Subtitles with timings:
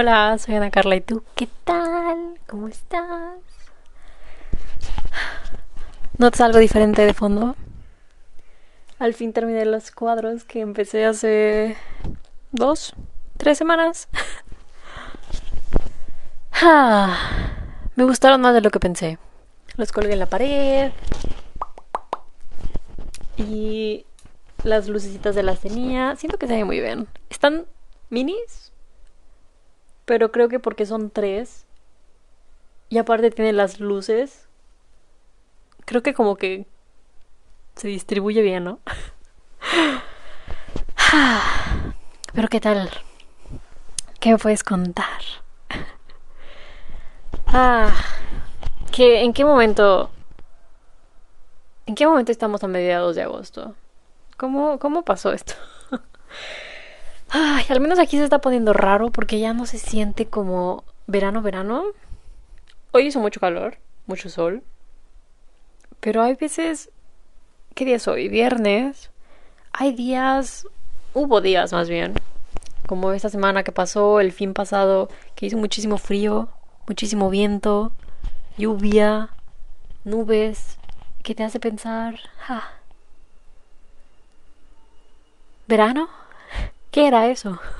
[0.00, 2.38] Hola, soy Ana Carla y tú, ¿qué tal?
[2.46, 3.34] ¿Cómo estás?
[6.18, 7.56] ¿Notas algo diferente de fondo?
[9.00, 11.76] Al fin terminé los cuadros que empecé hace
[12.52, 12.94] dos,
[13.38, 14.06] tres semanas.
[16.62, 17.16] Ah,
[17.96, 19.18] me gustaron más de lo que pensé.
[19.76, 20.92] Los colgué en la pared.
[23.36, 24.06] Y
[24.62, 26.14] las lucecitas de las tenía.
[26.14, 27.08] Siento que se ve muy bien.
[27.30, 27.66] Están
[28.10, 28.72] minis.
[30.08, 31.66] Pero creo que porque son tres.
[32.88, 34.48] Y aparte tiene las luces.
[35.84, 36.66] Creo que como que
[37.76, 38.80] se distribuye bien, ¿no?
[42.32, 42.88] Pero ¿qué tal?
[44.18, 45.20] ¿Qué me puedes contar?
[47.50, 47.94] Ah,
[48.92, 50.10] ¿qué, ¿en qué momento?
[51.86, 53.74] ¿En qué momento estamos a mediados de agosto?
[54.36, 55.54] ¿Cómo, cómo pasó esto?
[57.30, 61.42] Ay, al menos aquí se está poniendo raro porque ya no se siente como verano,
[61.42, 61.84] verano.
[62.92, 64.62] Hoy hizo mucho calor, mucho sol.
[66.00, 66.90] Pero hay veces...
[67.74, 68.28] ¿Qué día es hoy?
[68.28, 69.10] Viernes.
[69.72, 70.66] Hay días...
[71.14, 72.14] Hubo días más bien.
[72.86, 76.48] Como esta semana que pasó, el fin pasado, que hizo muchísimo frío
[76.88, 77.92] muchísimo viento,
[78.56, 79.28] lluvia,
[80.04, 80.78] nubes,
[81.22, 82.18] que te hace pensar,
[85.66, 86.08] ¿verano?
[86.98, 87.60] ¿Qué era eso?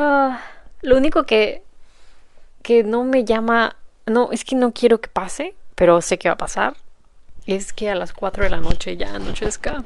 [0.00, 0.40] Ah,
[0.82, 1.64] lo único que,
[2.62, 3.74] que no me llama,
[4.06, 6.76] no, es que no quiero que pase, pero sé que va a pasar,
[7.46, 9.82] es que a las 4 de la noche ya anochezca.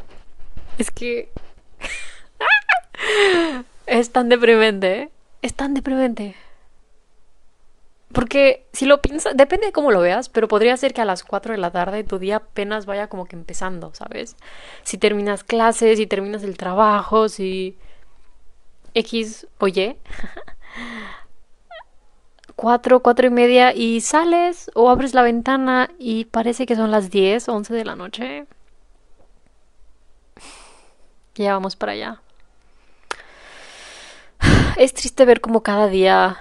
[0.77, 1.31] Es que...
[3.87, 5.11] es tan deprimente, ¿eh?
[5.41, 6.35] Es tan deprimente.
[8.13, 11.23] Porque si lo piensas, depende de cómo lo veas, pero podría ser que a las
[11.23, 14.37] 4 de la tarde tu día apenas vaya como que empezando, ¿sabes?
[14.83, 17.79] Si terminas clases, si terminas el trabajo, si
[18.95, 19.97] X o Y.
[22.57, 27.11] 4, 4 y media y sales o abres la ventana y parece que son las
[27.11, 28.47] 10, 11 de la noche.
[31.35, 32.23] Ya vamos para allá.
[34.77, 36.39] Es triste ver como cada día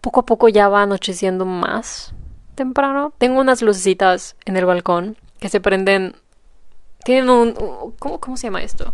[0.00, 2.14] poco a poco ya va anocheciendo más
[2.54, 3.12] temprano.
[3.18, 6.14] Tengo unas lucecitas en el balcón que se prenden.
[7.04, 7.54] Tienen un.
[7.98, 8.92] ¿Cómo, cómo se llama esto?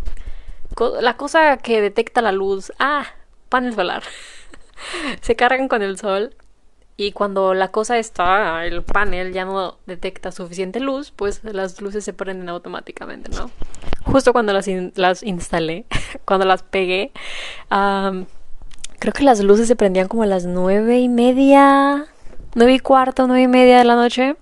[1.01, 2.73] La cosa que detecta la luz.
[2.79, 3.07] Ah,
[3.49, 4.03] panel solar.
[5.21, 6.35] se cargan con el sol.
[6.97, 12.05] Y cuando la cosa está, el panel ya no detecta suficiente luz, pues las luces
[12.05, 13.51] se prenden automáticamente, ¿no?
[14.05, 15.87] Justo cuando las, las instalé,
[16.27, 17.13] cuando las pegué,
[19.01, 22.05] Creo que las luces se prendían como a las nueve y media,
[22.55, 24.37] nueve y cuarto, nueve y media de la noche.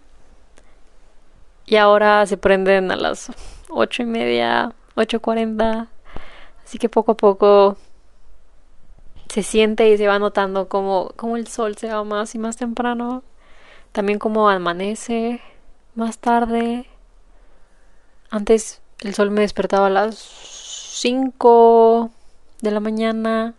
[1.65, 3.31] Y ahora se prenden a las
[3.69, 5.87] ocho y media, ocho cuarenta.
[6.69, 7.79] Así que poco a poco
[9.31, 13.23] se siente y se va notando como, el sol se va más y más temprano.
[13.93, 15.41] También como amanece
[15.95, 16.85] más tarde.
[18.29, 22.11] Antes el sol me despertaba a las cinco
[22.61, 23.55] de la mañana.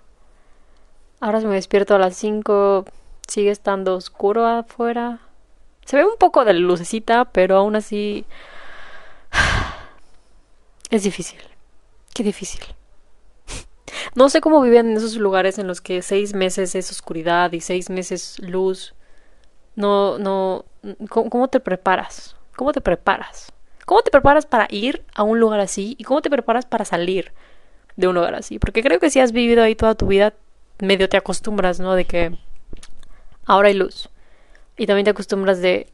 [1.19, 2.85] Ahora me despierto a las 5,
[3.27, 5.17] sigue estando oscuro afuera.
[5.83, 8.23] Se ve un poco de lucecita, pero aún así
[10.91, 11.39] es difícil.
[12.13, 12.61] Qué difícil.
[14.15, 17.61] No sé cómo viven en esos lugares en los que seis meses es oscuridad y
[17.61, 18.93] seis meses luz.
[19.75, 20.65] No, no.
[21.09, 22.35] ¿Cómo, te preparas?
[22.55, 23.51] ¿Cómo te preparas?
[23.85, 25.95] ¿Cómo te preparas para ir a un lugar así?
[25.97, 27.31] ¿Y cómo te preparas para salir
[27.95, 28.59] de un lugar así?
[28.59, 30.33] Porque creo que si has vivido ahí toda tu vida,
[30.79, 31.95] medio te acostumbras, ¿no?
[31.95, 32.37] De que
[33.45, 34.09] ahora hay luz.
[34.77, 35.87] Y también te acostumbras de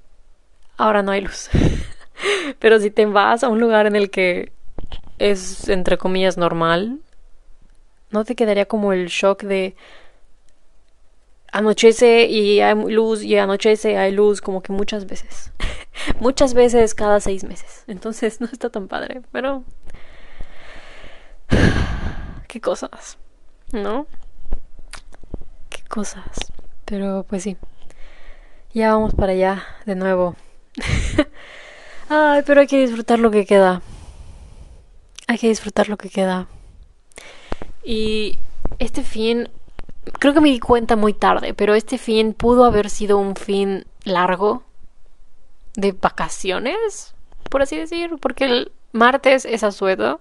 [0.77, 1.49] ahora no hay luz.
[2.59, 4.51] Pero si te vas a un lugar en el que
[5.17, 6.99] es, entre comillas, normal,
[8.15, 9.75] ¿no te quedaría como el shock de
[11.51, 15.51] anochece y hay luz y anochece y hay luz como que muchas veces?
[16.19, 17.83] muchas veces cada seis meses.
[17.87, 19.63] Entonces no está tan padre, pero...
[22.47, 23.17] ¿Qué cosas?
[23.71, 24.07] ¿No?
[25.89, 26.51] cosas.
[26.85, 27.57] Pero pues sí.
[28.73, 30.35] Ya vamos para allá de nuevo.
[32.09, 33.81] Ay, pero hay que disfrutar lo que queda.
[35.27, 36.47] Hay que disfrutar lo que queda.
[37.85, 38.37] Y
[38.79, 39.49] este fin,
[40.19, 43.85] creo que me di cuenta muy tarde, pero este fin pudo haber sido un fin
[44.03, 44.63] largo
[45.75, 47.13] de vacaciones,
[47.49, 50.19] por así decir, porque el martes es asueto,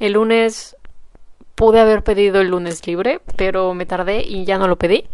[0.00, 0.76] el lunes
[1.54, 5.04] Pude haber pedido el lunes libre, pero me tardé y ya no lo pedí.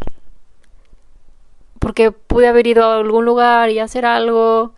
[1.77, 4.73] Porque pude haber ido a algún lugar y hacer algo.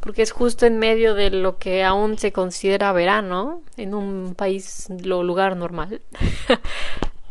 [0.00, 4.88] Porque es justo en medio de lo que aún se considera verano en un país,
[5.02, 6.00] lo lugar normal.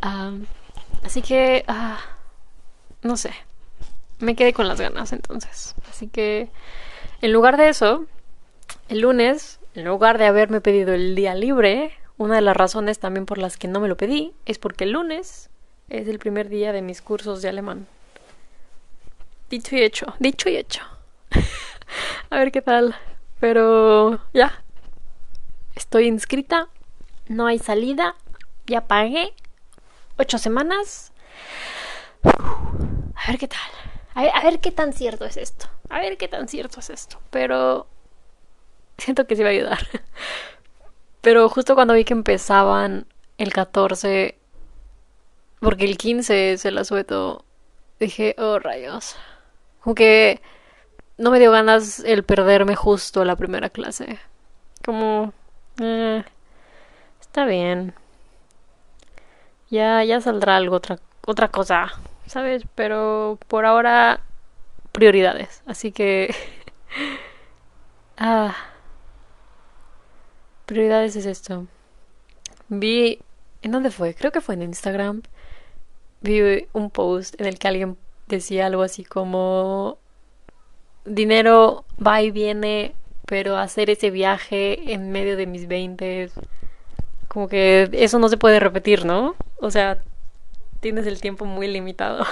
[1.04, 1.98] Así que, ah,
[3.02, 3.32] no sé,
[4.20, 5.74] me quedé con las ganas entonces.
[5.88, 6.50] Así que,
[7.22, 8.06] en lugar de eso,
[8.88, 13.26] el lunes, en lugar de haberme pedido el día libre, una de las razones también
[13.26, 15.48] por las que no me lo pedí es porque el lunes
[15.88, 17.86] es el primer día de mis cursos de alemán.
[19.48, 20.82] Dicho y hecho, dicho y hecho.
[22.30, 22.94] A ver qué tal.
[23.38, 24.62] Pero ya.
[25.74, 26.68] Estoy inscrita.
[27.28, 28.16] No hay salida.
[28.66, 29.32] Ya pagué.
[30.18, 31.12] Ocho semanas.
[32.22, 33.58] A ver qué tal.
[34.14, 35.66] A ver, qué tan cierto es esto.
[35.88, 37.18] A ver qué tan cierto es esto.
[37.30, 37.86] Pero
[38.98, 39.78] siento que sí va a ayudar.
[41.20, 43.06] Pero justo cuando vi que empezaban
[43.38, 44.38] el 14,
[45.60, 47.44] porque el 15 se la sueto,
[47.98, 49.16] dije, oh rayos.
[49.80, 49.94] Como
[51.20, 54.18] no me dio ganas el perderme justo la primera clase.
[54.82, 55.34] Como,
[55.78, 56.24] eh,
[57.20, 57.94] está bien.
[59.68, 61.92] Ya, ya saldrá algo, otra, otra cosa,
[62.26, 62.64] ¿sabes?
[62.74, 64.20] Pero por ahora,
[64.92, 65.62] prioridades.
[65.66, 66.34] Así que...
[68.16, 68.56] ah,
[70.64, 71.66] prioridades es esto.
[72.68, 73.20] Vi...
[73.62, 74.14] ¿En dónde fue?
[74.14, 75.20] Creo que fue en Instagram.
[76.22, 79.98] Vi un post en el que alguien decía algo así como
[81.04, 82.94] dinero va y viene,
[83.26, 86.30] pero hacer ese viaje en medio de mis 20
[87.30, 89.36] como que eso no se puede repetir, ¿no?
[89.60, 89.98] O sea,
[90.80, 92.26] tienes el tiempo muy limitado.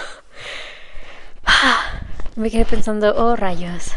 [2.36, 3.92] Me quedé pensando, oh rayos,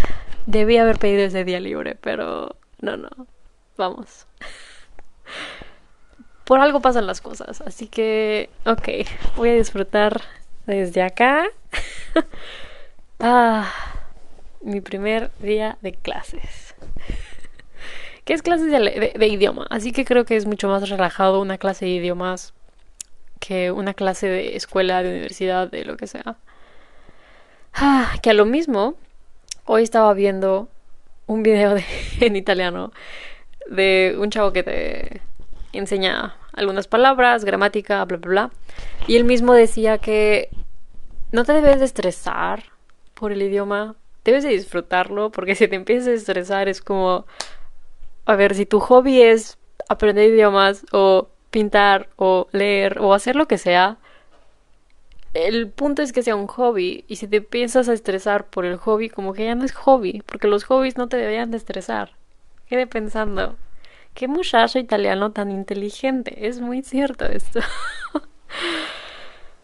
[0.46, 3.10] debí haber pedido ese día libre, pero no, no,
[3.78, 4.28] vamos.
[6.46, 8.90] Por algo pasan las cosas, así que, ok,
[9.38, 10.22] voy a disfrutar
[10.68, 11.46] desde acá.
[13.20, 13.74] ah
[14.64, 16.76] mi primer día de clases.
[18.26, 19.66] ¿Qué es clases de, idioma?
[19.70, 22.54] Así que creo que es mucho más relajado una clase de idiomas
[23.40, 26.38] que una clase de escuela, de universidad, de lo que sea.
[27.74, 28.96] Ah, que a lo mismo,
[29.66, 30.70] hoy estaba viendo
[31.26, 31.76] un video
[32.20, 32.92] en italiano
[33.70, 35.22] de un chavo que te
[35.74, 38.52] enseña algunas palabras, gramática, bla, bla, bla.
[39.08, 40.50] Y él mismo decía que
[41.32, 42.64] no te debes de estresar
[43.14, 47.26] por el idioma, debes de disfrutarlo porque si te empiezas a estresar es como,
[48.26, 49.58] a ver, si tu hobby es
[49.90, 53.98] aprender idiomas o pintar o leer o hacer lo que sea,
[55.34, 58.78] el punto es que sea un hobby y si te empiezas a estresar por el
[58.78, 62.12] hobby, como que ya no es hobby, porque los hobbies no te deberían de estresar.
[62.68, 63.56] Quede pensando,
[64.14, 67.62] qué muchacho italiano tan inteligente, es muy cierto esto.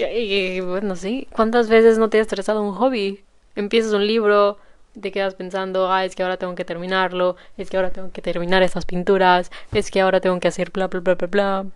[0.07, 1.29] Ah bueno, sí.
[1.33, 3.25] ¿Cuántas veces no te ha estresado un hobby?
[3.57, 4.59] Empiezas un libro,
[5.01, 8.23] te quedas pensando, ah, es que ahora tengo que terminarlo, es que ahora tengo que
[8.23, 11.67] terminar estas pinturas, es que ahora tengo que hacer bla, bla, bla, bla, bla.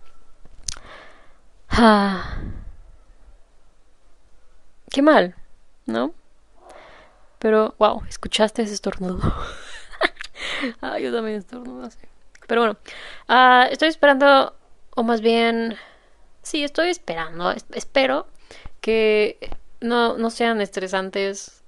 [1.69, 2.37] Ah.
[4.91, 5.35] Qué mal,
[5.87, 6.13] ¿no?
[7.39, 9.19] Pero, wow, ¿escuchaste ese estornudo?
[10.81, 11.89] Ayúdame, estornudo.
[12.47, 12.77] Pero bueno,
[13.27, 14.53] ah, estoy esperando,
[14.95, 15.75] o más bien
[16.43, 17.51] Sí, estoy esperando.
[17.71, 18.27] espero
[18.81, 19.39] que
[19.79, 21.63] no, no sean estresantes.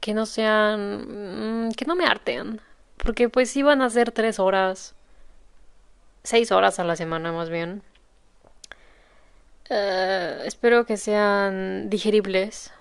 [0.00, 1.66] Que no sean.
[1.68, 2.60] Mm, que no me harten.
[2.98, 4.94] Porque pues iban a ser tres horas.
[6.22, 7.82] Seis horas a la semana más bien.
[9.68, 12.72] Eh, espero que sean digeribles.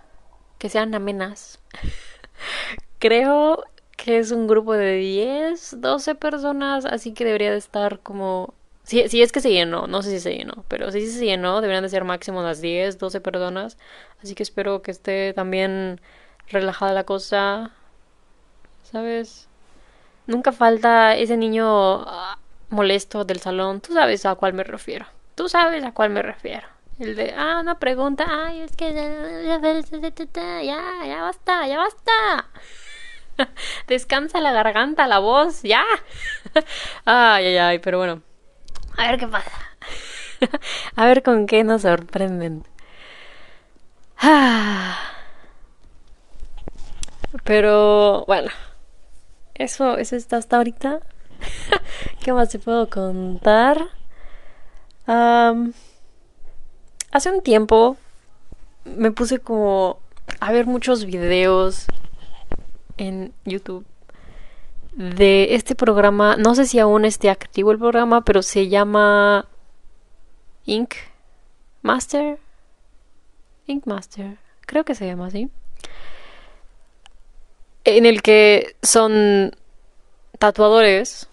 [0.58, 1.60] Que sean amenas.
[3.00, 3.65] Creo
[3.98, 6.86] que es un grupo de 10, 12 personas.
[6.86, 8.54] Así que debería de estar como
[8.86, 11.84] si, es que se llenó, no sé si se llenó, pero si se llenó, deberían
[11.84, 13.77] de ser máximo unas 10, 12 personas.
[14.22, 16.00] Así que espero que esté también
[16.50, 17.72] relajada la cosa.
[18.84, 19.48] ¿Sabes?
[20.27, 22.38] Nunca falta ese niño ah,
[22.70, 23.82] molesto del salón.
[23.82, 25.08] Tú sabes a cuál me refiero.
[25.34, 26.68] Tú sabes a cuál me refiero.
[27.00, 29.60] El de, ah, una pregunta, ay, es que ya,
[30.62, 32.46] ya, ya basta, ya basta.
[33.88, 35.84] Descansa la garganta, la voz, ya.
[37.06, 38.22] ay, ay, ay, pero bueno.
[38.98, 39.52] A ver qué pasa.
[40.96, 42.64] A ver con qué nos sorprenden.
[47.44, 48.50] Pero bueno,
[49.54, 51.00] eso, eso está hasta ahorita.
[52.24, 53.90] ¿Qué más te puedo contar?
[57.12, 57.96] hace un tiempo
[58.86, 60.00] me puse como
[60.40, 61.86] a ver muchos videos
[62.98, 63.86] en YouTube
[64.96, 66.36] de este programa.
[66.38, 69.46] No sé si aún esté activo el programa, pero se llama
[70.66, 70.96] Ink
[71.82, 72.40] Master.
[73.68, 74.38] Ink Master.
[74.66, 75.50] Creo que se llama así.
[77.84, 79.56] En el que son
[80.40, 81.28] tatuadores.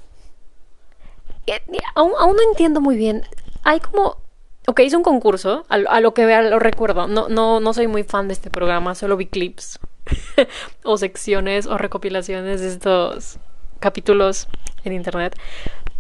[1.47, 1.61] Eh,
[1.95, 3.23] aún, aún no entiendo muy bien.
[3.65, 4.23] Hay como
[4.69, 7.09] Ok, hice un concurso, a, lo que vea lo recuerdo.
[7.09, 9.81] No, no, no soy muy fan de este programa, solo vi clips
[10.85, 13.39] o secciones o recopilaciones de estos
[13.83, 14.49] capítulos
[14.85, 15.39] en internet.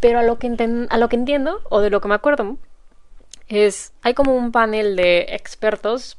[0.00, 0.48] Pero a lo que,
[0.88, 2.56] a lo que entiendo, o de lo que me acuerdo,
[3.48, 6.16] es, hay como un panel de expertos,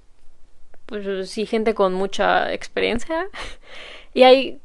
[0.85, 3.25] pues sí, gente con mucha experiencia,
[4.13, 4.61] y hay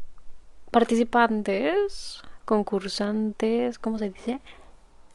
[0.70, 4.40] participantes, concursantes, ¿cómo se dice?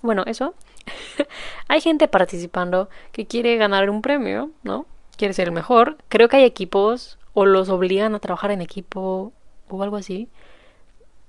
[0.01, 0.53] Bueno, eso.
[1.67, 4.85] hay gente participando que quiere ganar un premio, ¿no?
[5.17, 5.97] Quiere ser el mejor.
[6.09, 9.31] Creo que hay equipos o los obligan a trabajar en equipo
[9.69, 10.29] o algo así.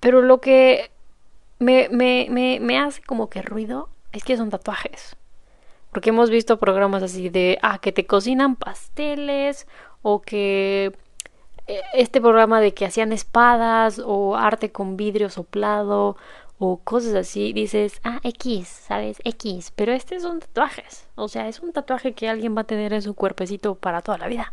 [0.05, 0.91] Pero lo que
[1.59, 5.17] me, me, me, me hace como que ruido es que son tatuajes.
[5.93, 9.67] Porque hemos visto programas así de, ah, que te cocinan pasteles
[10.03, 10.93] o que
[11.67, 16.19] eh, este programa de que hacían espadas o arte con vidrio soplado
[16.59, 19.23] o cosas así, dices, ah, X, ¿sabes?
[19.25, 22.93] X, pero este son tatuajes, o sea, es un tatuaje que alguien va a tener
[22.93, 24.53] en su cuerpecito para toda la vida.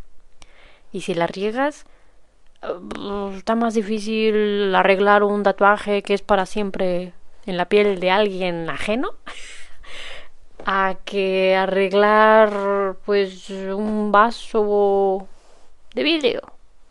[0.94, 1.86] Y si la riegas,
[3.36, 7.14] está más difícil arreglar un tatuaje que es para siempre
[7.46, 9.16] en la piel de alguien ajeno
[10.66, 15.28] a que arreglar pues un vaso
[15.96, 16.42] de vidrio,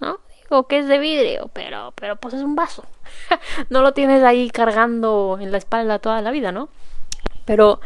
[0.00, 0.18] ¿no?
[0.42, 2.84] Digo que es de vidrio, pero pero pues es un vaso.
[3.70, 6.68] no lo tienes ahí cargando en la espalda toda la vida, ¿no?
[7.44, 7.80] Pero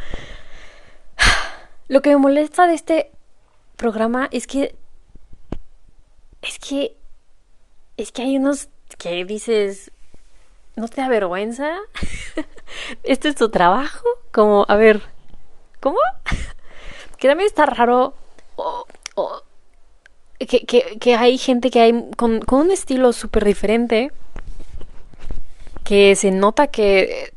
[1.88, 3.10] lo que me molesta de este
[3.76, 4.74] programa es que
[6.40, 6.96] es que
[7.96, 9.90] es que hay unos que dices
[10.76, 11.76] ¿No te da vergüenza?
[13.04, 14.04] ¿Este es tu trabajo?
[14.32, 15.02] Como, a ver,
[15.84, 15.98] ¿Cómo?
[17.18, 18.14] que también está raro.
[20.38, 24.10] que, hay gente que hay con, un estilo súper diferente.
[25.84, 27.34] Que se nota que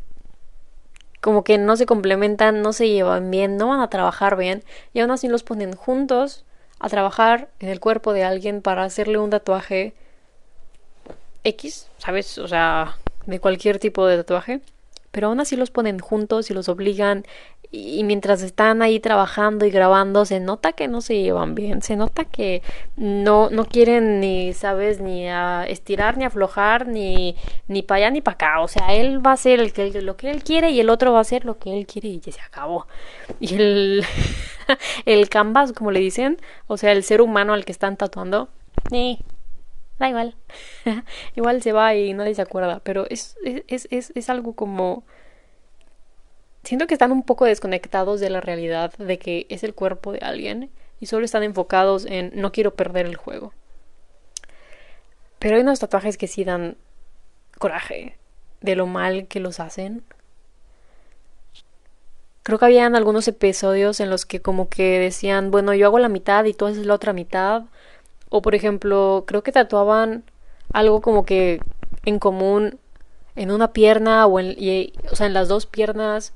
[1.20, 4.64] como que no se complementan, no se llevan bien, no van a trabajar bien.
[4.94, 6.46] Y aún así los ponen juntos
[6.80, 9.94] a trabajar en el cuerpo de alguien para hacerle un tatuaje
[11.48, 12.38] X, ¿sabes?
[12.38, 14.62] O sea, de cualquier tipo de tatuaje.
[15.12, 17.26] Pero aún así los ponen juntos y los obligan
[17.72, 21.98] y mientras están ahí trabajando y grabando se nota que no se llevan bien, se
[21.98, 22.62] nota que
[22.96, 27.36] no, no quieren ni, sabes, ni a estirar ni aflojar, ni,
[27.68, 30.16] ni para allá ni para acá, o sea, él va a hacer el que, lo
[30.16, 32.32] que él quiere y el otro va a hacer lo que él quiere y ya
[32.32, 32.88] se acabó.
[33.42, 34.06] Y el,
[35.06, 36.38] el canvas, como le dicen,
[36.68, 38.48] o sea, el ser humano al que están tatuando,
[38.92, 39.20] ni
[40.00, 40.36] da igual,
[41.36, 43.38] igual se va y nadie se acuerda, pero es,
[43.68, 45.04] es, es, es algo como
[46.64, 50.20] siento que están un poco desconectados de la realidad de que es el cuerpo de
[50.20, 53.54] alguien y solo están enfocados en no quiero perder el juego.
[55.40, 56.78] Pero hay unos tatuajes que sí dan
[57.58, 58.18] coraje
[58.62, 60.04] de lo mal que los hacen.
[62.44, 66.10] Creo que habían algunos episodios en los que como que decían, bueno, yo hago la
[66.10, 67.64] mitad y tú haces la otra mitad.
[68.30, 70.24] O por ejemplo, creo que tatuaban
[70.74, 71.62] algo como que
[72.06, 72.80] en común
[73.38, 74.56] en una pierna o en,
[75.12, 76.34] o sea, en las dos piernas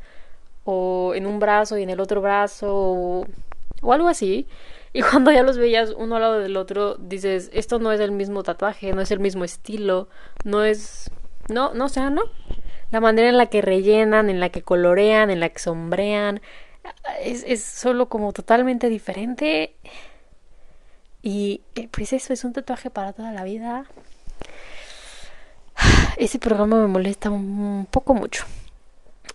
[0.64, 3.26] o en un brazo y en el otro brazo o,
[3.92, 4.48] algo así.
[4.94, 8.12] Y cuando ya los veías uno al lado del otro, dices, esto no es el
[8.12, 10.08] mismo tatuaje, no es el mismo estilo,
[10.46, 11.10] no es...
[11.50, 12.22] No, no, o sea, no.
[12.92, 16.42] La manera en la que rellenan, en la que colorean, en la que sombrean,
[17.24, 19.76] es, es solo como totalmente diferente.
[21.22, 23.86] Y eh, pues eso es un tatuaje para toda la vida.
[26.18, 28.46] Ese programa me molesta un poco mucho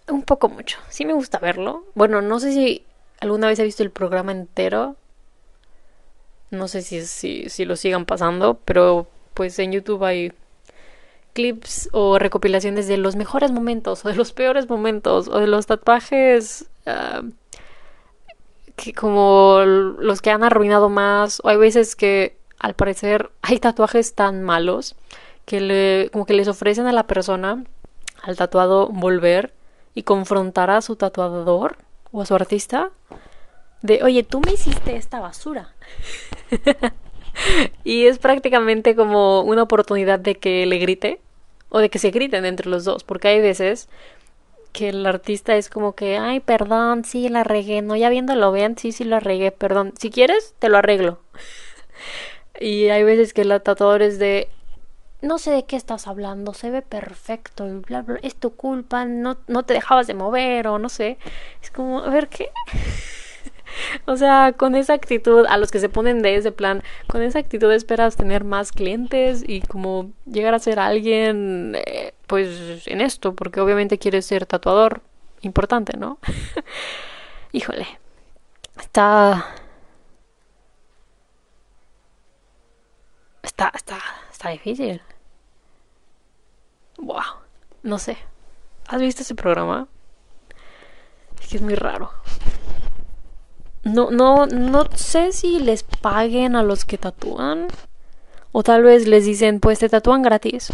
[0.09, 0.79] un poco mucho.
[0.89, 1.85] Sí me gusta verlo.
[1.95, 2.85] Bueno, no sé si
[3.21, 4.97] alguna vez he visto el programa entero.
[6.51, 10.33] No sé si, si, si lo sigan pasando, pero pues en YouTube hay
[11.33, 15.67] clips o recopilaciones de los mejores momentos o de los peores momentos o de los
[15.67, 17.23] tatuajes ah,
[18.77, 24.15] que como los que han arruinado más o hay veces que al parecer hay tatuajes
[24.15, 24.95] tan malos
[25.45, 27.65] que le como que les ofrecen a la persona
[28.23, 29.55] al tatuado volver
[29.95, 31.79] y confrontará a su tatuador
[32.13, 32.91] o a su artista
[33.83, 35.73] de, oye, tú me hiciste esta basura.
[37.85, 41.21] y es prácticamente como una oportunidad de que le grite
[41.69, 43.89] o de que se griten entre los dos, porque hay veces
[44.77, 48.77] que el artista es como que, ay, perdón, sí, la regué, no, ya viéndolo bien,
[48.77, 51.19] sí, sí, la regué, perdón, si quieres, te lo arreglo.
[52.61, 54.51] y hay veces que el tatuador es de,
[55.23, 59.07] no sé de qué estás hablando, se ve perfecto, y bla, bla, es tu culpa,
[59.07, 61.17] no, no te dejabas de mover o no sé.
[61.63, 62.51] Es como, a ver, ¿qué?
[64.07, 67.39] o sea, con esa actitud, a los que se ponen de ese plan, con esa
[67.39, 73.35] actitud esperas tener más clientes y como llegar a ser alguien, eh, pues en esto,
[73.35, 75.03] porque obviamente quieres ser tatuador
[75.43, 76.19] importante, ¿no?
[77.53, 77.87] Híjole,
[78.79, 79.47] está...
[83.43, 83.73] Está,
[84.31, 85.01] está, difícil.
[86.99, 87.23] Wow,
[87.83, 88.19] no sé.
[88.89, 89.89] ¿Has visto ese programa?
[91.41, 92.11] Es que es muy raro.
[93.83, 97.69] No, no, no sé si les paguen a los que tatúan.
[98.53, 100.73] O tal vez les dicen, pues te tatúan gratis.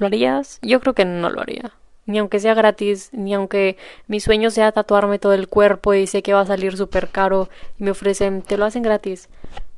[0.00, 0.58] ¿Lo harías?
[0.62, 1.72] Yo creo que no lo haría.
[2.06, 3.76] Ni aunque sea gratis, ni aunque
[4.08, 7.50] mi sueño sea tatuarme todo el cuerpo y sé que va a salir súper caro
[7.78, 9.28] y me ofrecen, te lo hacen gratis.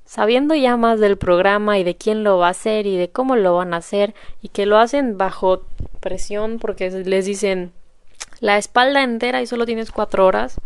[0.05, 3.35] Sabiendo ya más del programa y de quién lo va a hacer y de cómo
[3.35, 5.63] lo van a hacer y que lo hacen bajo
[6.01, 7.73] presión porque les dicen
[8.41, 10.61] la espalda entera y solo tienes cuatro horas.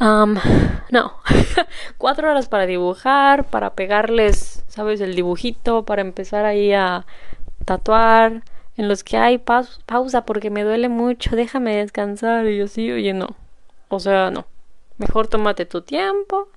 [0.00, 1.14] no,
[1.98, 7.06] cuatro horas para dibujar, para pegarles, sabes, el dibujito, para empezar ahí a
[7.64, 8.42] tatuar,
[8.76, 12.46] en los que hay pausa porque me duele mucho, déjame descansar.
[12.46, 13.36] Y yo sí, oye, no.
[13.88, 14.46] O sea, no.
[14.98, 16.48] Mejor tómate tu tiempo,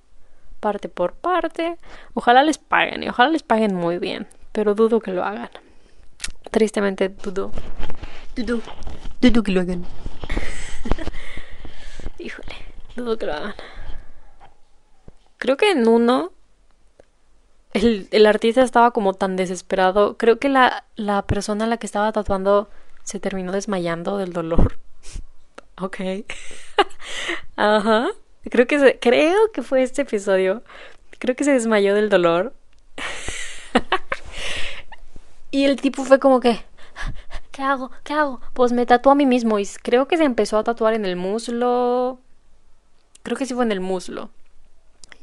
[0.59, 1.77] parte por parte.
[2.13, 5.49] Ojalá les paguen y ojalá les paguen muy bien, pero dudo que lo hagan.
[6.51, 7.51] Tristemente dudo.
[8.35, 8.61] Dudo.
[9.21, 9.85] Dudo que lo hagan.
[12.19, 12.55] Híjole,
[12.95, 13.55] dudo que lo hagan.
[15.37, 16.31] Creo que en uno
[17.75, 20.17] el, artista estaba como tan desesperado.
[20.17, 22.69] Creo que la, la persona a la que estaba tatuando
[23.03, 24.79] se terminó desmayando del dolor.
[25.81, 25.97] ok.
[27.55, 28.07] Ajá.
[28.49, 30.63] Creo que, creo que fue este episodio.
[31.19, 32.53] Creo que se desmayó del dolor.
[35.51, 36.63] y el tipo fue como que...
[37.51, 37.91] ¿Qué hago?
[38.03, 38.41] ¿Qué hago?
[38.53, 41.15] Pues me tatuó a mí mismo y creo que se empezó a tatuar en el
[41.15, 42.19] muslo.
[43.23, 44.29] Creo que sí fue en el muslo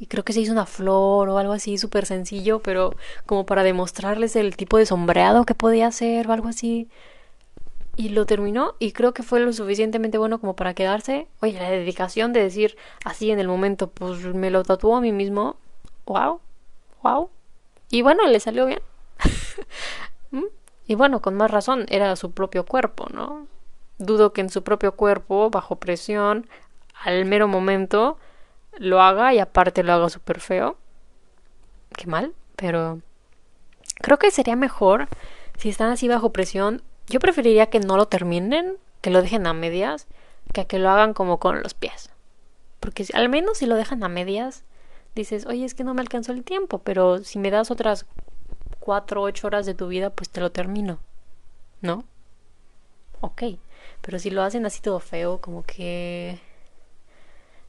[0.03, 2.93] y creo que se hizo una flor o algo así súper sencillo, pero
[3.25, 6.89] como para demostrarles el tipo de sombreado que podía hacer o algo así.
[7.95, 11.29] Y lo terminó y creo que fue lo suficientemente bueno como para quedarse.
[11.39, 15.13] Oye, la dedicación de decir así en el momento, pues me lo tatuó a mí
[15.13, 15.55] mismo.
[16.05, 16.41] Wow,
[17.01, 17.29] wow.
[17.89, 18.81] Y bueno, le salió bien.
[20.31, 20.47] ¿Mm?
[20.85, 23.47] y bueno, con más razón, era su propio cuerpo, ¿no?
[23.99, 26.45] Dudo que en su propio cuerpo, bajo presión,
[27.05, 28.17] al mero momento,
[28.77, 30.77] lo haga y aparte lo haga súper feo.
[31.95, 33.01] Qué mal, pero
[33.95, 35.07] creo que sería mejor
[35.57, 36.81] si están así bajo presión.
[37.07, 40.07] Yo preferiría que no lo terminen, que lo dejen a medias,
[40.53, 42.09] que a que lo hagan como con los pies.
[42.79, 44.63] Porque al menos si lo dejan a medias,
[45.15, 48.05] dices, oye, es que no me alcanzó el tiempo, pero si me das otras
[48.79, 50.99] cuatro, ocho horas de tu vida, pues te lo termino.
[51.81, 52.03] ¿No?
[53.21, 53.43] Ok.
[54.01, 56.39] Pero si lo hacen así todo feo, como que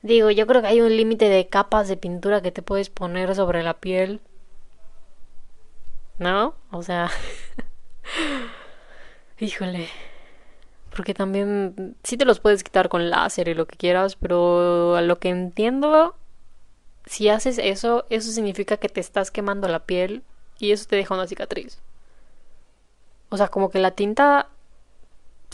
[0.04, 3.34] Digo, yo creo que hay un límite de capas de pintura que te puedes poner
[3.34, 4.20] sobre la piel.
[6.18, 6.54] ¿No?
[6.70, 7.10] O sea...
[9.40, 9.88] Híjole.
[10.94, 15.00] Porque también sí te los puedes quitar con láser y lo que quieras, pero a
[15.00, 16.14] lo que entiendo,
[17.06, 20.22] si haces eso, eso significa que te estás quemando la piel
[20.58, 21.80] y eso te deja una cicatriz.
[23.30, 24.50] O sea, como que la tinta,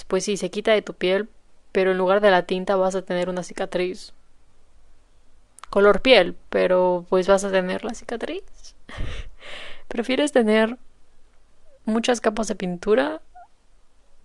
[0.09, 1.29] pues sí, se quita de tu piel,
[1.71, 4.13] pero en lugar de la tinta vas a tener una cicatriz
[5.71, 8.43] color piel, pero pues vas a tener la cicatriz.
[9.89, 10.77] ¿Prefieres tener
[11.85, 13.23] muchas capas de pintura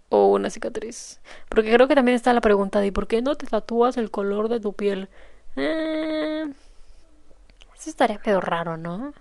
[0.09, 1.21] o una cicatriz?
[1.47, 4.49] Porque creo que también está la pregunta de ¿por qué no te tatúas el color
[4.49, 5.07] de tu piel?
[5.55, 6.45] Eh,
[7.79, 9.13] eso estaría medio raro, ¿no?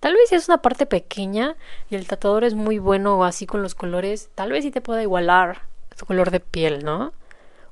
[0.00, 1.56] Tal vez si es una parte pequeña
[1.90, 5.02] y el tatuador es muy bueno así con los colores, tal vez sí te pueda
[5.02, 5.62] igualar
[5.96, 7.12] tu color de piel, ¿no?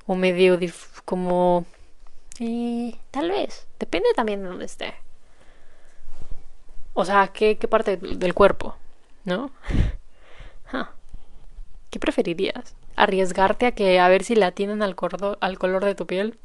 [0.05, 0.59] O medio
[1.05, 1.65] como
[2.39, 3.67] y tal vez.
[3.79, 4.93] Depende también de dónde esté.
[6.93, 8.75] O sea, ¿qué, qué parte del cuerpo?
[9.25, 9.51] ¿No?
[11.89, 12.75] ¿Qué preferirías?
[12.95, 14.95] ¿Arriesgarte a que a ver si la tienen al,
[15.39, 16.37] al color de tu piel?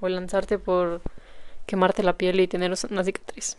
[0.00, 1.00] ¿O lanzarte por
[1.66, 3.56] quemarte la piel y tener una cicatriz?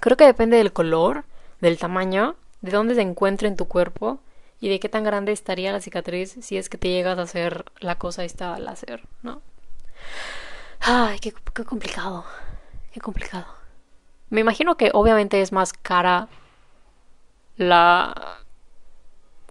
[0.00, 1.24] Creo que depende del color,
[1.60, 4.18] del tamaño, de dónde se encuentra en tu cuerpo
[4.60, 7.64] y de qué tan grande estaría la cicatriz si es que te llegas a hacer
[7.78, 9.42] la cosa esta al hacer, ¿no?
[10.80, 11.32] Ay, qué,
[11.64, 12.24] complicado.
[12.92, 13.46] Qué complicado.
[14.30, 16.28] Me imagino que obviamente es más cara
[17.56, 18.38] la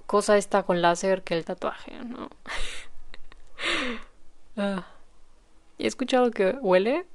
[0.06, 2.30] cosa esta con láser que el tatuaje, ¿no?
[4.60, 4.88] Ah.
[5.78, 7.06] he escuchado que huele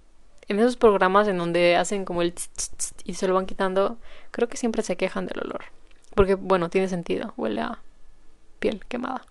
[0.47, 2.35] en esos programas en donde hacen como el
[3.05, 3.99] y se lo van quitando,
[4.31, 5.65] creo que siempre se quejan del olor.
[6.15, 7.79] Porque, bueno, tiene sentido, huele a
[8.61, 9.23] piel quemada.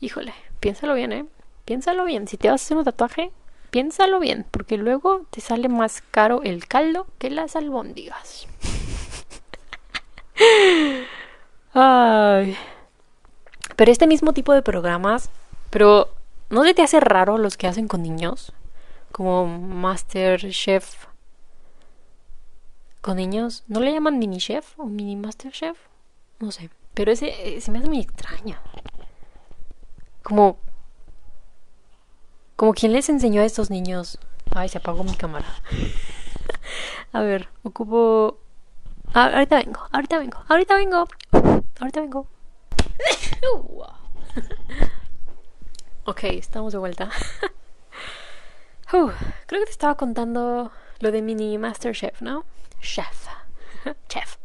[0.00, 1.26] Híjole, piénsalo bien, ¿eh?
[1.64, 3.32] Piénsalo bien, si te vas a hacer un tatuaje,
[3.70, 8.46] piénsalo bien, porque luego te sale más caro el caldo que las albóndigas.
[11.74, 12.56] Ay.
[13.76, 15.30] Pero este mismo tipo de programas,
[15.70, 16.10] pero
[16.50, 18.52] ¿No se te hace raro los que hacen con niños?
[19.10, 21.06] Como Master Chef.
[23.00, 23.64] ¿Con niños?
[23.66, 25.76] ¿No le llaman mini chef o mini master chef?
[26.38, 26.70] No sé.
[26.94, 28.56] Pero ese se me hace muy extraño.
[30.22, 30.58] Como.
[32.56, 34.18] Como quien les enseñó a estos niños.
[34.54, 35.46] Ay, se apagó mi cámara.
[37.12, 38.38] a ver, ocupo.
[39.12, 41.08] Ah, ahorita vengo, ahorita vengo, ahorita vengo.
[41.80, 42.26] Ahorita vengo.
[46.04, 47.10] ok, estamos de vuelta.
[48.90, 49.10] creo
[49.60, 52.44] que te estaba contando lo de mini Masterchef, ¿no?
[52.80, 53.26] Chef.
[54.08, 54.36] Chef.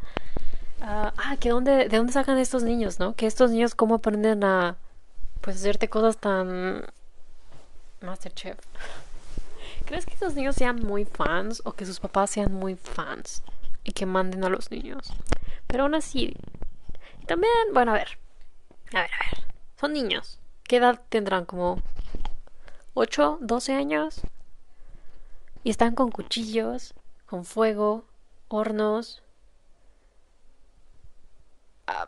[0.82, 3.14] ah, ah que dónde, de dónde sacan estos niños, ¿no?
[3.16, 4.78] Que estos niños cómo aprenden a
[5.42, 6.86] pues hacerte cosas tan
[8.02, 8.58] Masterchef.
[9.86, 13.44] ¿Crees que estos niños sean muy fans o que sus papás sean muy fans
[13.84, 15.14] y que manden a los niños?
[15.68, 16.36] Pero aún así,
[17.28, 18.18] también, bueno, a ver.
[18.94, 19.44] A ver, a ver.
[19.80, 20.40] Son niños.
[20.64, 21.46] ¿Qué edad tendrán?
[21.46, 21.82] ¿Como
[22.96, 24.22] 8, 12 años?
[25.64, 26.94] Y están con cuchillos,
[27.26, 28.06] con fuego,
[28.48, 29.22] hornos,
[31.86, 32.08] ah,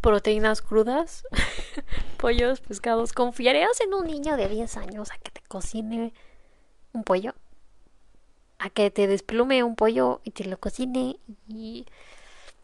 [0.00, 1.24] proteínas crudas,
[2.18, 3.12] pollos, pescados.
[3.12, 6.12] ¿Confiarías en un niño de 10 años a que te cocine
[6.92, 7.34] un pollo?
[8.58, 11.16] A que te desplume un pollo y te lo cocine
[11.48, 11.86] y,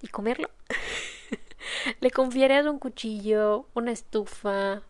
[0.02, 0.50] y comerlo.
[2.00, 4.82] Le confiarías un cuchillo, una estufa,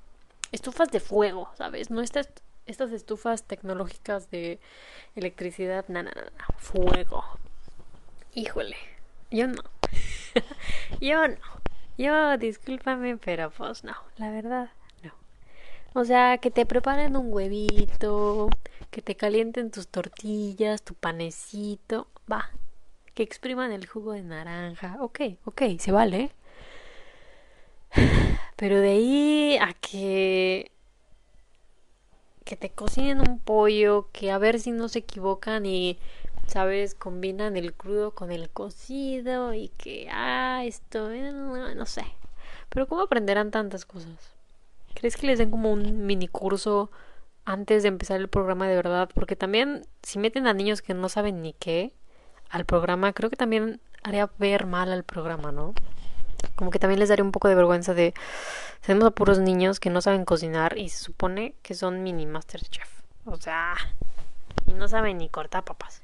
[0.53, 1.91] estufas de fuego, ¿sabes?
[1.91, 2.29] No estas,
[2.67, 4.59] estas estufas tecnológicas de
[5.15, 7.25] electricidad, nada, nada, fuego.
[8.35, 8.77] Híjole,
[9.31, 9.63] yo no.
[11.01, 11.37] yo no.
[11.99, 14.71] Yo, discúlpame, pero pues no, la verdad,
[15.03, 15.13] no.
[15.95, 18.51] O sea, que te preparen un huevito,
[18.91, 22.51] que te calienten tus tortillas, tu panecito, va.
[23.15, 26.33] Que expriman el jugo de naranja, ok, ok, se vale.
[28.57, 30.71] Pero de ahí a que
[32.47, 35.99] que te cocinen un pollo, que a ver si no se equivocan y
[36.47, 42.05] sabes, combinan el crudo con el cocido y que ah, esto eh, no sé.
[42.69, 44.35] Pero ¿cómo aprenderán tantas cosas?
[44.95, 46.91] ¿Crees que les den como un mini curso
[47.45, 49.09] antes de empezar el programa de verdad?
[49.15, 51.93] Porque también si meten a niños que no saben ni qué
[52.51, 55.75] al programa, creo que también haría ver mal al programa, ¿no?
[56.55, 58.15] como que también les daría un poco de vergüenza de
[58.85, 62.27] tenemos a puros niños que no saben cocinar y se supone que son mini
[62.71, 62.89] chef
[63.25, 63.75] o sea
[64.67, 66.03] y no saben ni cortar papas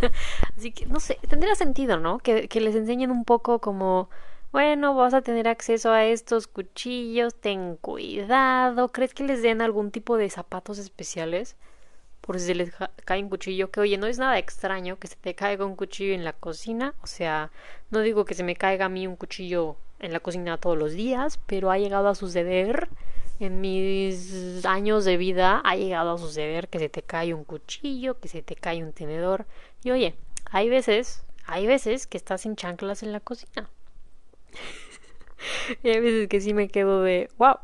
[0.56, 4.08] así que no sé tendría sentido no que, que les enseñen un poco como
[4.52, 9.90] bueno vas a tener acceso a estos cuchillos ten cuidado crees que les den algún
[9.90, 11.56] tipo de zapatos especiales
[12.22, 12.72] por si se les
[13.04, 16.14] cae un cuchillo, que oye, no es nada extraño que se te caiga un cuchillo
[16.14, 17.50] en la cocina, o sea,
[17.90, 20.92] no digo que se me caiga a mí un cuchillo en la cocina todos los
[20.92, 22.88] días, pero ha llegado a suceder
[23.42, 28.18] en mis años de vida, ha llegado a suceder que se te cae un cuchillo,
[28.20, 29.46] que se te cae un tenedor,
[29.82, 30.14] y oye,
[30.50, 33.68] hay veces, hay veces que estás sin chanclas en la cocina.
[35.82, 37.56] y hay veces que sí me quedo de, wow,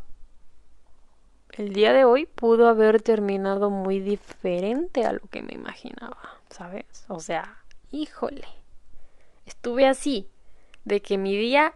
[1.53, 6.85] el día de hoy pudo haber terminado muy diferente a lo que me imaginaba, ¿sabes?
[7.09, 8.47] O sea, híjole,
[9.45, 10.29] estuve así,
[10.85, 11.75] de que mi día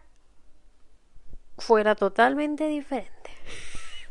[1.59, 3.31] fuera totalmente diferente.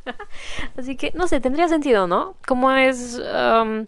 [0.77, 2.35] así que, no sé, tendría sentido, ¿no?
[2.47, 3.85] Como es, um,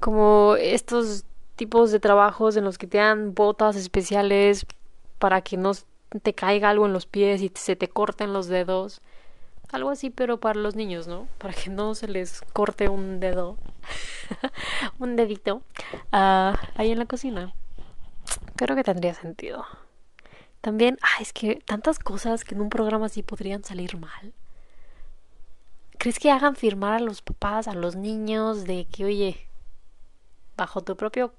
[0.00, 1.24] como estos
[1.56, 4.66] tipos de trabajos en los que te dan botas especiales
[5.18, 5.72] para que no
[6.22, 9.00] te caiga algo en los pies y se te corten los dedos
[9.72, 11.26] algo así, pero para los niños, ¿no?
[11.38, 13.56] Para que no se les corte un dedo,
[14.98, 15.62] un dedito,
[16.12, 17.52] uh, ahí en la cocina.
[18.56, 19.64] Creo que tendría sentido.
[20.60, 24.32] También, ah, es que tantas cosas que en un programa así podrían salir mal.
[26.06, 29.48] ¿Crees que hagan firmar a los papás, a los niños, de que, oye,
[30.56, 31.34] bajo tu propio,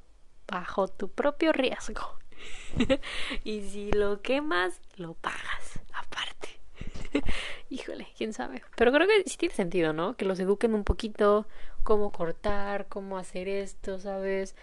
[0.46, 2.20] bajo tu propio riesgo?
[3.46, 6.60] y si lo quemas, lo pagas aparte.
[7.70, 8.62] Híjole, quién sabe.
[8.76, 10.18] Pero creo que sí tiene sentido, ¿no?
[10.18, 11.48] Que los eduquen un poquito,
[11.84, 14.54] cómo cortar, cómo hacer esto, ¿sabes?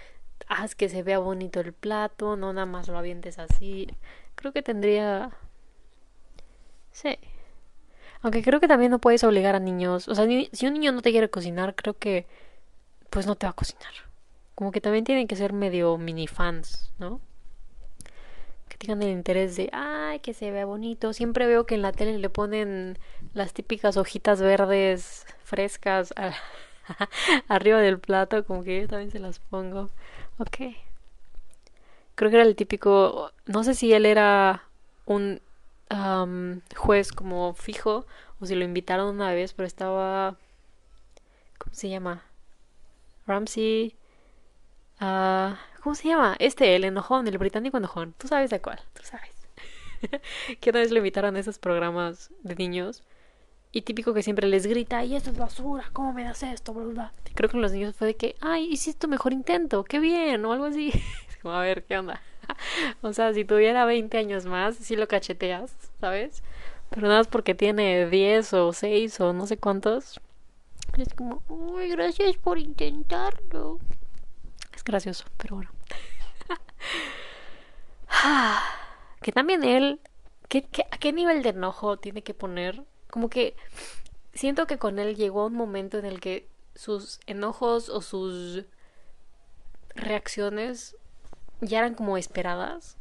[0.48, 3.88] Haz que se vea bonito el plato, no nada más lo avientes así.
[4.34, 5.30] Creo que tendría...
[6.92, 7.18] Sí.
[8.24, 10.08] Aunque creo que también no puedes obligar a niños.
[10.08, 12.26] O sea, si un niño no te quiere cocinar, creo que
[13.10, 13.92] pues no te va a cocinar.
[14.56, 17.20] Como que también tienen que ser medio mini fans, ¿no?
[18.84, 21.12] tengan el interés de, ay, que se vea bonito.
[21.12, 22.98] Siempre veo que en la tele le ponen
[23.32, 26.12] las típicas hojitas verdes frescas
[27.48, 29.90] arriba del plato, como que yo también se las pongo.
[30.38, 30.74] Ok.
[32.14, 34.64] Creo que era el típico, no sé si él era
[35.06, 35.40] un
[36.76, 38.06] juez como fijo
[38.40, 40.36] o si lo invitaron una vez, pero estaba
[41.74, 42.22] se llama?
[43.26, 43.96] Ramsey.
[45.00, 46.36] ah ¿Cómo se llama?
[46.38, 48.14] Este, el enojón, el británico enojón.
[48.16, 49.48] Tú sabes de cuál, tú sabes.
[50.60, 53.02] que una vez lo invitaron a esos programas de niños.
[53.70, 56.72] Y típico que siempre les grita, y esto es basura, ¿cómo me das esto?
[56.72, 60.44] Bla, Creo que en los niños fue de que, ay, hiciste mejor intento, qué bien,
[60.44, 60.92] o algo así.
[61.42, 62.22] Como, a ver, ¿qué onda?
[63.02, 66.42] o sea, si tuviera 20 años más, sí lo cacheteas, ¿sabes?
[66.90, 70.20] Pero nada más porque tiene 10 o 6 o no sé cuántos.
[70.96, 73.78] Es como, uy, gracias por intentarlo.
[74.74, 75.70] Es gracioso, pero bueno.
[79.22, 80.00] que también él,
[80.48, 82.82] ¿qué, a qué nivel de enojo tiene que poner?
[83.10, 83.56] Como que
[84.34, 88.64] siento que con él llegó un momento en el que sus enojos o sus
[89.94, 90.96] reacciones
[91.60, 92.96] ya eran como esperadas,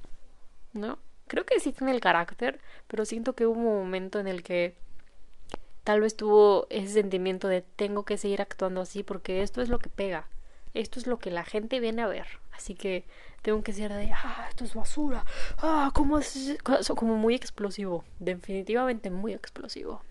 [0.73, 0.99] ¿no?
[1.27, 4.75] Creo que sí tiene el carácter, pero siento que hubo un momento en el que
[5.83, 9.79] tal vez tuvo ese sentimiento de tengo que seguir actuando así porque esto es lo
[9.79, 10.27] que pega,
[10.73, 13.03] esto es lo que la gente viene a ver, así que
[13.41, 15.25] tengo que ser de, ah, esto es basura,
[15.57, 16.57] ah, como es,
[16.95, 20.01] como muy explosivo, definitivamente muy explosivo.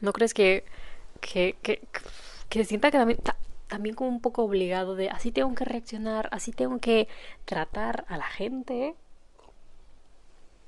[0.00, 0.64] ¿No crees que,
[1.20, 1.82] que, que,
[2.48, 3.20] que sienta que también,
[3.70, 7.08] también como un poco obligado de, así tengo que reaccionar, así tengo que
[7.46, 8.94] tratar a la gente?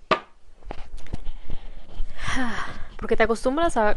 [2.97, 3.97] Porque te acostumbras a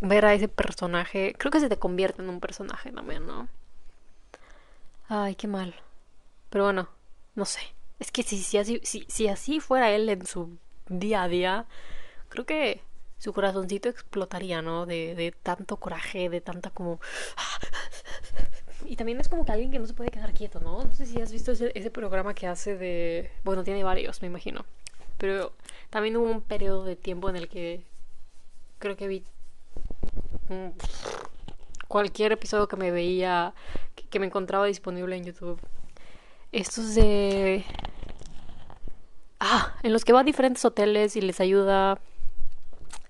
[0.00, 1.34] ver a ese personaje.
[1.36, 3.48] Creo que se te convierte en un personaje también, ¿no?
[5.08, 5.74] Ay, qué mal.
[6.50, 6.88] Pero bueno,
[7.34, 7.60] no sé.
[7.98, 10.56] Es que si, si, así, si, si así fuera él en su
[10.88, 11.66] día a día,
[12.28, 12.80] creo que
[13.20, 14.86] su corazoncito explotaría, ¿no?
[14.86, 17.00] De, de tanto coraje, de tanta como...
[18.86, 20.82] Y también es como que alguien que no se puede quedar quieto, ¿no?
[20.82, 23.30] No sé si has visto ese, programa que hace de...
[23.44, 24.64] Bueno, tiene varios, me imagino.
[25.18, 25.52] Pero
[25.90, 27.84] también hubo un periodo de tiempo en el que
[28.78, 29.24] creo que vi
[31.86, 33.54] cualquier episodio que me veía,
[34.10, 35.60] que, me encontraba disponible en YouTube.
[36.50, 37.64] Estos de...
[39.38, 42.00] Ah, en los que va a diferentes hoteles y les ayuda.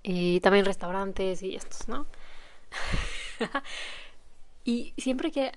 [0.02, 2.06] Y también restaurantes y estos, ¿no?
[4.64, 5.52] y siempre que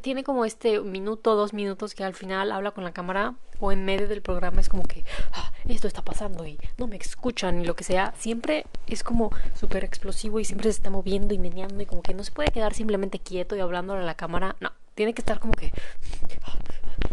[0.00, 3.84] tiene como este minuto, dos minutos que al final habla con la cámara o en
[3.84, 7.64] medio del programa es como que ah, esto está pasando y no me escuchan y
[7.64, 8.14] lo que sea.
[8.16, 12.14] Siempre es como súper explosivo y siempre se está moviendo y meneando y como que
[12.14, 14.56] no se puede quedar simplemente quieto y hablando a la cámara.
[14.60, 15.72] No, tiene que estar como que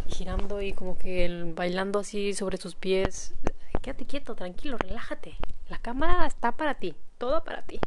[0.07, 3.33] girando y como que bailando así sobre sus pies.
[3.81, 5.37] Quédate quieto, tranquilo, relájate.
[5.69, 7.79] La cámara está para ti, todo para ti.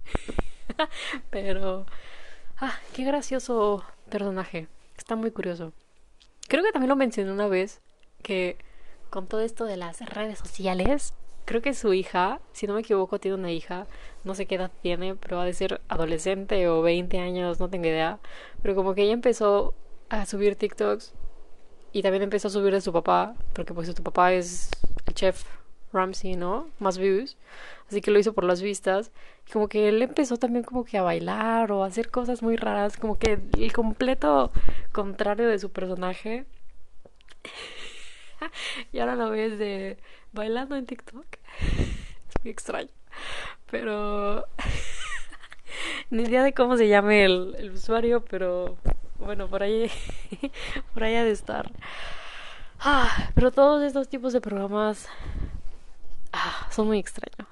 [1.31, 1.87] Pero,
[2.59, 4.68] ah, qué gracioso personaje.
[4.96, 5.72] Está muy curioso.
[6.48, 7.81] Creo que también lo mencioné una vez
[8.22, 8.57] que
[9.11, 11.12] con todo esto de las redes sociales,
[11.44, 13.87] creo que su hija, si no me equivoco, tiene una hija,
[14.24, 17.87] no sé qué edad tiene, pero va a ser adolescente o 20 años, no tengo
[17.87, 18.20] idea.
[18.62, 19.74] Pero como que ella empezó
[20.09, 21.12] a subir TikToks
[21.92, 24.70] y también empezó a subir de su papá, porque pues su papá es
[25.07, 25.44] el chef
[25.92, 26.68] Ramsey, ¿no?
[26.78, 27.37] Más views.
[27.88, 29.12] Así que lo hizo por las vistas.
[29.52, 32.96] Como que él empezó también como que a bailar o a hacer cosas muy raras.
[32.96, 34.50] Como que el completo
[34.92, 36.46] contrario de su personaje.
[38.92, 39.98] y ahora lo ves de
[40.33, 41.26] bailando en TikTok.
[41.61, 42.90] es muy extraño.
[43.70, 44.46] Pero...
[46.11, 48.76] Ni idea de cómo se llame el, el usuario, pero
[49.18, 49.90] bueno, por ahí,
[50.92, 51.70] por ahí ha de estar.
[52.81, 55.09] Ah, pero todos estos tipos de programas
[56.32, 57.48] Ah, son muy extraños.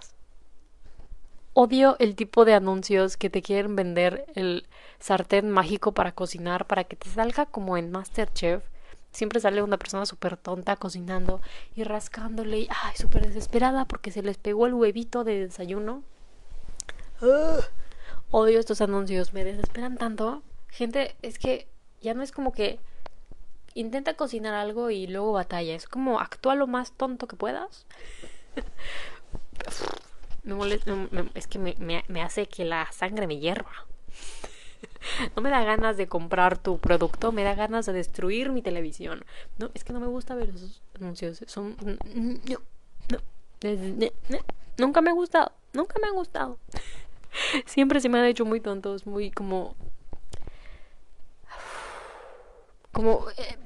[1.52, 4.66] Odio el tipo de anuncios que te quieren vender el
[4.98, 8.62] sartén mágico para cocinar para que te salga como en Masterchef.
[9.10, 11.40] Siempre sale una persona súper tonta cocinando
[11.74, 16.04] y rascándole y ay, súper desesperada porque se les pegó el huevito de desayuno.
[18.30, 20.42] Odio estos anuncios, me desesperan tanto.
[20.68, 21.66] Gente, es que
[22.00, 22.78] ya no es como que
[23.74, 25.74] intenta cocinar algo y luego batalla.
[25.74, 27.86] Es como actúa lo más tonto que puedas.
[31.34, 33.70] es que me, hace que la sangre me hierva.
[35.34, 39.24] No me da ganas de comprar tu producto, me da ganas de destruir mi televisión.
[39.58, 41.42] No, es que no me gusta ver esos anuncios.
[41.46, 41.74] Son.
[44.76, 45.52] Nunca me ha gustado.
[45.72, 46.58] Nunca me ha gustado.
[47.66, 49.74] Siempre se me han hecho muy tontos, muy como.
[52.92, 53.24] Como.
[53.36, 53.56] Eh,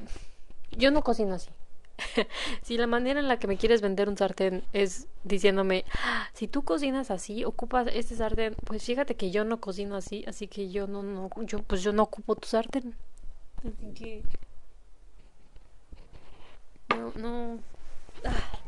[0.71, 1.51] yo no cocino así.
[2.63, 5.85] si la manera en la que me quieres vender un sartén es diciéndome,
[6.33, 10.49] si tú cocinas así, ocupas este sartén, pues fíjate que yo no cocino así, así
[10.49, 12.95] que yo no, no, yo, pues yo no ocupo tu sartén.
[13.59, 14.23] Así que...
[16.91, 17.59] No, no...
[18.25, 18.61] Ah.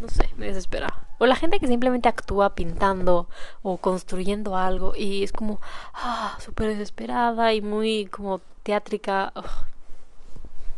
[0.00, 1.06] no sé, me desespera.
[1.18, 3.28] O la gente que simplemente actúa pintando
[3.62, 5.60] o construyendo algo y es como,
[5.94, 9.32] ah, súper desesperada y muy como teátrica.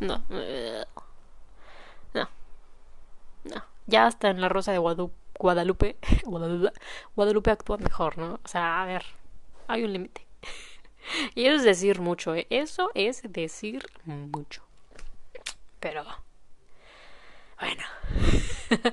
[0.01, 0.23] No.
[3.90, 6.72] Ya hasta en La Rosa de Guadalupe, Guadalupe,
[7.16, 8.35] Guadalupe actúa mejor, ¿no?
[8.44, 9.05] O sea, a ver,
[9.66, 10.26] hay un límite.
[11.35, 12.46] Y eso es decir mucho, ¿eh?
[12.50, 14.62] Eso es decir mucho.
[15.81, 16.05] Pero
[17.59, 17.83] bueno,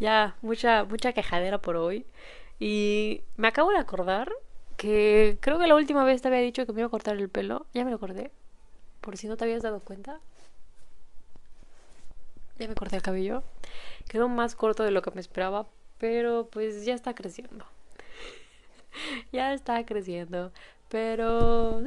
[0.00, 2.06] ya mucha mucha quejadera por hoy
[2.60, 4.32] y me acabo de acordar
[4.76, 7.28] que creo que la última vez te había dicho que me iba a cortar el
[7.28, 8.30] pelo, ya me lo corté.
[9.00, 10.20] Por si no te habías dado cuenta.
[12.58, 13.42] Ya me corté el cabello.
[14.08, 15.66] Quedó más corto de lo que me esperaba,
[15.98, 17.66] pero pues ya está creciendo.
[19.32, 20.52] ya está creciendo.
[20.88, 21.82] Pero